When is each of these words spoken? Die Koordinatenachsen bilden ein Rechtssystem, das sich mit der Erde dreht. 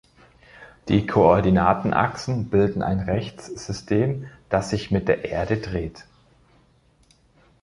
Die 0.87 1.05
Koordinatenachsen 1.05 2.49
bilden 2.49 2.81
ein 2.81 3.01
Rechtssystem, 3.01 4.25
das 4.49 4.71
sich 4.71 4.89
mit 4.89 5.07
der 5.07 5.25
Erde 5.25 5.57
dreht. 5.57 6.05